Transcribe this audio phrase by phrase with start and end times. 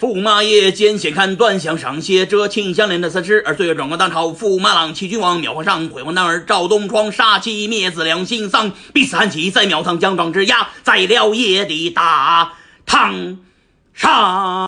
[0.00, 12.52] 驸马爷见险看断，想赏些这庆香莲的三尸，而岁月转过当朝，驸马郎欺君王，秒皇上，毁婚男儿赵东窗，杀妻灭子良心丧，必死汉旗在庙堂，将状之压，在了爷的大
[12.86, 13.38] 堂
[13.92, 14.48] 上。